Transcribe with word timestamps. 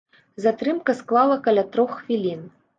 Затрымка 0.45 0.95
склала 1.03 1.39
каля 1.45 1.67
трох 1.77 1.95
хвілін. 2.01 2.45